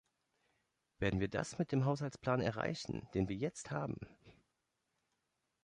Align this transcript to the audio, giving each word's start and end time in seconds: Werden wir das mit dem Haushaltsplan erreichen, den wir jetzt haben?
Werden 0.97 1.19
wir 1.19 1.27
das 1.27 1.59
mit 1.59 1.71
dem 1.71 1.85
Haushaltsplan 1.85 2.41
erreichen, 2.41 3.07
den 3.13 3.29
wir 3.29 3.35
jetzt 3.35 3.69
haben? 3.69 3.99